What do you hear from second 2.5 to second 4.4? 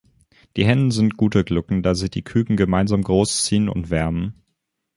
gemeinsam großziehen und wärmen.